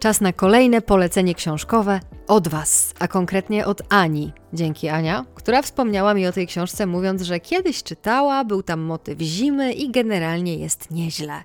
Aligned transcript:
Czas 0.00 0.20
na 0.20 0.32
kolejne 0.32 0.82
polecenie 0.82 1.34
książkowe 1.34 2.00
od 2.28 2.48
Was, 2.48 2.94
a 2.98 3.08
konkretnie 3.08 3.66
od 3.66 3.82
Ani. 3.88 4.32
Dzięki 4.52 4.88
Ania, 4.88 5.24
która 5.34 5.62
wspomniała 5.62 6.14
mi 6.14 6.26
o 6.26 6.32
tej 6.32 6.46
książce, 6.46 6.86
mówiąc, 6.86 7.22
że 7.22 7.40
kiedyś 7.40 7.82
czytała, 7.82 8.44
był 8.44 8.62
tam 8.62 8.80
motyw 8.80 9.20
zimy 9.20 9.72
i 9.72 9.90
generalnie 9.90 10.56
jest 10.56 10.90
nieźle. 10.90 11.42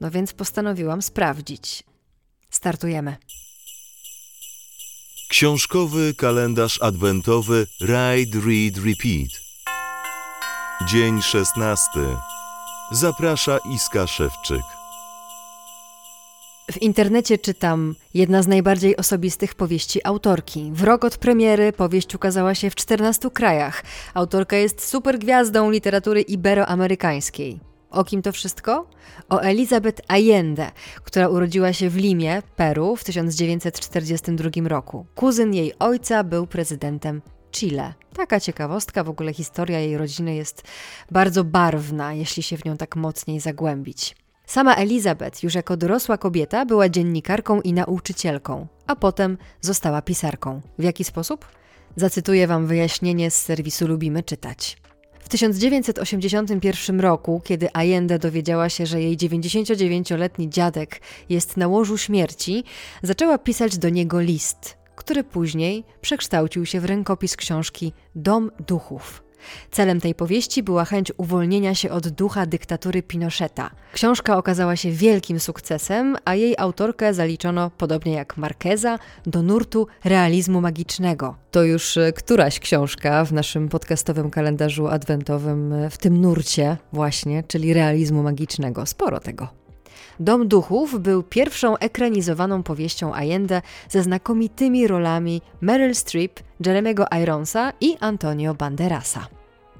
No 0.00 0.10
więc 0.10 0.32
postanowiłam 0.32 1.02
sprawdzić. 1.02 1.82
Startujemy. 2.50 3.16
Książkowy 5.30 6.14
kalendarz 6.14 6.82
adwentowy 6.82 7.66
Ride, 7.80 8.38
Read, 8.46 8.76
Repeat. 8.76 9.30
Dzień 10.88 11.22
16. 11.22 11.90
Zaprasza 12.92 13.58
Iska 13.74 14.06
Szewczyk. 14.06 14.79
W 16.72 16.82
internecie 16.82 17.38
czytam 17.38 17.94
jedna 18.14 18.42
z 18.42 18.46
najbardziej 18.46 18.96
osobistych 18.96 19.54
powieści 19.54 20.00
autorki. 20.04 20.70
W 20.74 20.82
rok 20.82 21.04
od 21.04 21.16
premiery 21.16 21.72
powieść 21.72 22.14
ukazała 22.14 22.54
się 22.54 22.70
w 22.70 22.74
14 22.74 23.30
krajach. 23.30 23.82
Autorka 24.14 24.56
jest 24.56 24.88
super 24.88 25.18
gwiazdą 25.18 25.70
literatury 25.70 26.20
iberoamerykańskiej. 26.20 27.60
O 27.90 28.04
kim 28.04 28.22
to 28.22 28.32
wszystko? 28.32 28.86
O 29.28 29.40
Elizabeth 29.40 30.02
Allende, 30.08 30.70
która 31.04 31.28
urodziła 31.28 31.72
się 31.72 31.90
w 31.90 31.96
Limie, 31.96 32.42
Peru 32.56 32.96
w 32.96 33.04
1942 33.04 34.68
roku. 34.68 35.06
Kuzyn 35.14 35.54
jej 35.54 35.72
ojca 35.78 36.24
był 36.24 36.46
prezydentem 36.46 37.22
Chile. 37.52 37.94
Taka 38.14 38.40
ciekawostka, 38.40 39.04
w 39.04 39.10
ogóle 39.10 39.34
historia 39.34 39.78
jej 39.78 39.96
rodziny 39.96 40.34
jest 40.34 40.62
bardzo 41.10 41.44
barwna, 41.44 42.12
jeśli 42.12 42.42
się 42.42 42.56
w 42.56 42.64
nią 42.64 42.76
tak 42.76 42.96
mocniej 42.96 43.40
zagłębić. 43.40 44.19
Sama 44.50 44.74
Elizabeth, 44.74 45.42
już 45.42 45.54
jako 45.54 45.76
dorosła 45.76 46.18
kobieta, 46.18 46.66
była 46.66 46.88
dziennikarką 46.88 47.60
i 47.60 47.72
nauczycielką, 47.72 48.66
a 48.86 48.96
potem 48.96 49.38
została 49.60 50.02
pisarką. 50.02 50.60
W 50.78 50.82
jaki 50.82 51.04
sposób? 51.04 51.46
Zacytuję 51.96 52.46
Wam 52.46 52.66
wyjaśnienie 52.66 53.30
z 53.30 53.42
serwisu 53.42 53.86
Lubimy 53.86 54.22
Czytać. 54.22 54.76
W 55.20 55.28
1981 55.28 57.00
roku, 57.00 57.42
kiedy 57.44 57.72
Allende 57.72 58.18
dowiedziała 58.18 58.68
się, 58.68 58.86
że 58.86 59.00
jej 59.00 59.16
99-letni 59.16 60.48
dziadek 60.50 61.00
jest 61.28 61.56
na 61.56 61.68
łożu 61.68 61.98
śmierci, 61.98 62.64
zaczęła 63.02 63.38
pisać 63.38 63.78
do 63.78 63.88
niego 63.88 64.20
list, 64.20 64.76
który 64.96 65.24
później 65.24 65.84
przekształcił 66.00 66.66
się 66.66 66.80
w 66.80 66.84
rękopis 66.84 67.36
książki 67.36 67.92
Dom 68.14 68.50
Duchów. 68.66 69.29
Celem 69.70 70.00
tej 70.00 70.14
powieści 70.14 70.62
była 70.62 70.84
chęć 70.84 71.12
uwolnienia 71.16 71.74
się 71.74 71.90
od 71.90 72.08
ducha 72.08 72.46
dyktatury 72.46 73.02
Pinocheta. 73.02 73.70
Książka 73.92 74.36
okazała 74.36 74.76
się 74.76 74.90
wielkim 74.90 75.40
sukcesem, 75.40 76.16
a 76.24 76.34
jej 76.34 76.54
autorkę 76.58 77.14
zaliczono, 77.14 77.70
podobnie 77.78 78.12
jak 78.12 78.36
Marqueza, 78.36 78.98
do 79.26 79.42
nurtu 79.42 79.86
realizmu 80.04 80.60
magicznego. 80.60 81.34
To 81.50 81.62
już 81.62 81.96
e, 81.96 82.12
któraś 82.12 82.60
książka 82.60 83.24
w 83.24 83.32
naszym 83.32 83.68
podcastowym 83.68 84.30
kalendarzu 84.30 84.88
adwentowym 84.88 85.72
e, 85.72 85.90
w 85.90 85.98
tym 85.98 86.20
nurcie 86.20 86.76
właśnie, 86.92 87.42
czyli 87.42 87.74
realizmu 87.74 88.22
magicznego. 88.22 88.86
Sporo 88.86 89.20
tego. 89.20 89.60
Dom 90.20 90.48
Duchów 90.48 91.00
był 91.00 91.22
pierwszą 91.22 91.76
ekranizowaną 91.76 92.62
powieścią 92.62 93.14
Allende 93.14 93.62
ze 93.88 94.02
znakomitymi 94.02 94.86
rolami 94.86 95.42
Meryl 95.60 95.94
Streep, 95.94 96.40
Jeremiego 96.66 97.04
Ironsa 97.22 97.72
i 97.80 97.96
Antonio 98.00 98.54
Banderasa. 98.54 99.26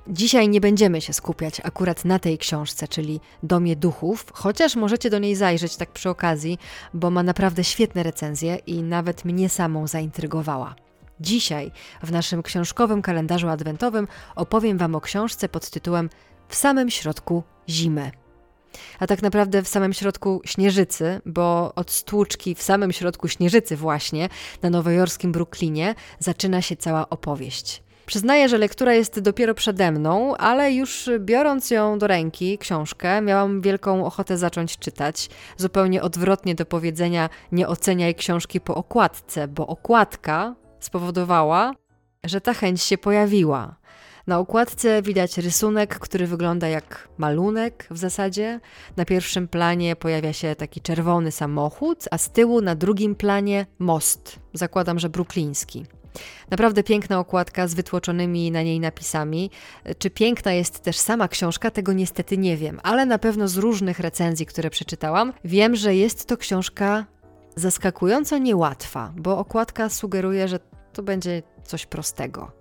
Dzisiaj 0.09 0.49
nie 0.49 0.61
będziemy 0.61 1.01
się 1.01 1.13
skupiać 1.13 1.61
akurat 1.65 2.05
na 2.05 2.19
tej 2.19 2.39
książce, 2.39 2.89
czyli 2.89 3.21
Domie 3.43 3.77
Duchów, 3.77 4.27
chociaż 4.33 4.77
możecie 4.77 5.11
do 5.11 5.19
niej 5.19 5.37
zajrzeć 5.37 5.77
tak 5.77 5.91
przy 5.91 6.11
okazji, 6.11 6.59
bo 6.95 7.11
ma 7.11 7.23
naprawdę 7.23 7.65
świetne 7.65 8.03
recenzje 8.03 8.57
i 8.57 8.83
nawet 8.83 9.25
mnie 9.25 9.49
samą 9.49 9.87
zaintrygowała. 9.87 10.75
Dzisiaj 11.21 11.71
w 12.03 12.13
naszym 12.13 12.43
książkowym 12.43 13.03
kalendarzu 13.03 13.49
adwentowym 13.49 14.09
opowiem 14.37 14.79
Wam 14.79 14.95
o 14.95 15.01
książce 15.01 15.49
pod 15.49 15.71
tytułem 15.71 16.11
W 16.49 16.55
samym 16.55 16.91
środku 16.91 17.43
zimy 17.69 18.11
a 18.99 19.07
tak 19.07 19.23
naprawdę 19.23 19.63
w 19.63 19.69
samym 19.69 19.93
środku 19.93 20.41
Śnieżycy, 20.45 21.21
bo 21.27 21.73
od 21.75 21.91
stłuczki 21.91 22.55
w 22.55 22.63
samym 22.63 22.93
środku 22.93 23.29
Śnieżycy 23.29 23.77
właśnie, 23.77 24.29
na 24.63 24.71
nowojorskim 24.71 25.33
Brooklynie, 25.33 25.95
zaczyna 26.19 26.63
się 26.63 26.77
cała 26.77 27.09
opowieść. 27.11 27.83
Przyznaję, 28.11 28.49
że 28.49 28.59
lektura 28.59 28.95
jest 28.95 29.21
dopiero 29.21 29.55
przede 29.55 29.93
mną, 29.93 30.37
ale 30.37 30.73
już 30.73 31.11
biorąc 31.19 31.71
ją 31.71 31.99
do 31.99 32.07
ręki, 32.07 32.59
książkę, 32.59 33.21
miałam 33.21 33.61
wielką 33.61 34.07
ochotę 34.07 34.37
zacząć 34.37 34.79
czytać. 34.79 35.31
Zupełnie 35.57 36.03
odwrotnie 36.03 36.55
do 36.55 36.67
powiedzenia 36.67 37.29
nie 37.53 37.69
oceniaj 37.69 38.15
książki 38.15 38.61
po 38.61 38.75
okładce, 38.75 39.49
bo 39.49 39.67
okładka 39.67 40.55
spowodowała, 40.81 41.73
że 42.25 42.41
ta 42.41 42.55
chęć 42.55 42.83
się 42.83 42.99
pojawiła. 42.99 43.77
Na 44.27 44.39
okładce 44.39 45.03
widać 45.03 45.39
rysunek, 45.39 45.99
który 45.99 46.27
wygląda 46.27 46.69
jak 46.69 47.09
malunek 47.19 47.87
w 47.91 47.99
zasadzie. 47.99 48.61
Na 48.97 49.05
pierwszym 49.05 49.49
planie 49.49 49.97
pojawia 49.97 50.33
się 50.33 50.55
taki 50.57 50.81
czerwony 50.81 51.33
samochód, 51.33 52.05
a 52.11 52.19
z 52.19 52.31
tyłu 52.31 52.61
na 52.61 52.75
drugim 52.75 53.15
planie 53.15 53.67
most. 53.79 54.39
Zakładam, 54.55 54.99
że 54.99 55.09
brukliński. 55.09 55.87
Naprawdę 56.51 56.83
piękna 56.83 57.19
okładka 57.19 57.69
z 57.69 57.75
wytłoczonymi 57.75 58.51
na 58.51 58.63
niej 58.63 58.81
napisami. 58.81 59.51
Czy 59.99 60.11
piękna 60.11 60.53
jest 60.53 60.81
też 60.81 60.99
sama 60.99 61.29
książka, 61.29 61.71
tego 61.71 61.93
niestety 61.93 62.39
nie 62.39 62.57
wiem, 62.57 62.81
ale 62.83 63.07
na 63.07 63.19
pewno 63.19 63.49
z 63.49 63.57
różnych 63.57 64.01
recenzji, 64.01 64.47
które 64.47 64.71
przeczytałam, 64.71 65.33
wiem, 65.45 65.77
że 65.77 65.95
jest 65.95 66.27
to 66.27 66.37
książka 66.37 67.07
zaskakująco 67.57 68.39
niełatwa, 68.39 69.13
bo 69.17 69.39
okładka 69.39 69.89
sugeruje, 69.89 70.49
że 70.49 70.59
to 70.93 71.03
będzie 71.03 71.43
coś 71.65 71.87
prostego 71.87 72.60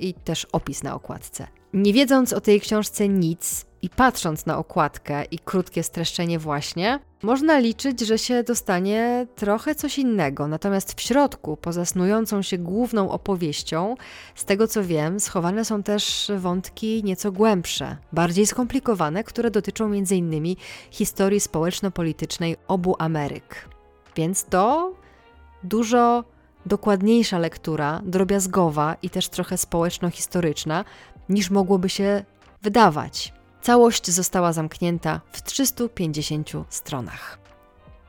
i 0.00 0.14
też 0.14 0.46
opis 0.52 0.82
na 0.82 0.94
okładce. 0.94 1.46
Nie 1.74 1.92
wiedząc 1.92 2.32
o 2.32 2.40
tej 2.40 2.60
książce 2.60 3.08
nic 3.08 3.66
i 3.82 3.90
patrząc 3.90 4.46
na 4.46 4.58
okładkę 4.58 5.24
i 5.24 5.38
krótkie 5.38 5.82
streszczenie 5.82 6.38
właśnie, 6.38 7.00
można 7.22 7.58
liczyć, 7.58 8.00
że 8.00 8.18
się 8.18 8.42
dostanie 8.42 9.26
trochę 9.34 9.74
coś 9.74 9.98
innego. 9.98 10.46
Natomiast 10.46 10.92
w 10.94 11.00
środku, 11.00 11.56
poza 11.56 11.84
snującą 11.84 12.42
się 12.42 12.58
główną 12.58 13.10
opowieścią, 13.10 13.94
z 14.34 14.44
tego 14.44 14.66
co 14.66 14.84
wiem, 14.84 15.20
schowane 15.20 15.64
są 15.64 15.82
też 15.82 16.32
wątki 16.38 17.04
nieco 17.04 17.32
głębsze, 17.32 17.96
bardziej 18.12 18.46
skomplikowane, 18.46 19.24
które 19.24 19.50
dotyczą 19.50 19.84
m.in. 19.84 20.56
historii 20.90 21.40
społeczno-politycznej 21.40 22.56
obu 22.68 22.96
Ameryk. 22.98 23.68
Więc 24.16 24.44
to 24.44 24.92
dużo 25.64 26.24
dokładniejsza 26.66 27.38
lektura, 27.38 28.00
drobiazgowa 28.04 28.96
i 29.02 29.10
też 29.10 29.28
trochę 29.28 29.58
społeczno-historyczna, 29.58 30.84
niż 31.28 31.50
mogłoby 31.50 31.88
się 31.88 32.24
wydawać. 32.62 33.32
Całość 33.62 34.10
została 34.10 34.52
zamknięta 34.52 35.20
w 35.32 35.42
350 35.42 36.52
stronach. 36.68 37.38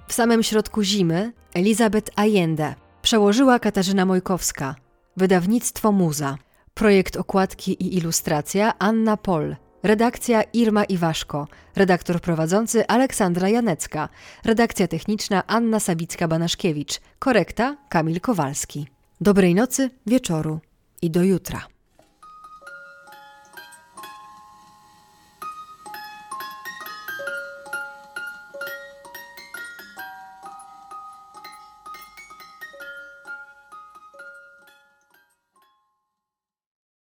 W 0.08 0.14
samym 0.14 0.44
środku 0.44 0.84
zimy 0.84 1.34
Elizabeth 1.54 2.12
Allende 2.16 2.76
przełożyła 3.02 3.60
Katarzyna 3.60 4.06
Mojkowska, 4.06 4.76
wydawnictwo 5.18 5.92
Muza, 5.92 6.38
projekt 6.74 7.16
okładki 7.18 7.84
i 7.84 7.98
ilustracja 7.98 8.74
Anna 8.80 9.18
Pol, 9.18 9.56
Redakcja 9.84 10.44
Irma 10.54 10.84
Iwaszko, 10.84 11.48
redaktor 11.76 12.22
prowadzący 12.22 12.88
Aleksandra 12.88 13.50
Janecka, 13.50 14.10
redakcja 14.46 14.88
techniczna 14.88 15.44
Anna 15.48 15.78
Sabicka-Banaszkiewicz, 15.78 17.00
korekta 17.20 17.78
Kamil 17.90 18.22
Kowalski. 18.22 18.88
Dobrej 19.22 19.56
nocy, 19.56 19.90
wieczoru 20.06 20.60
i 21.02 21.12
do 21.12 21.24
jutra. 21.24 21.71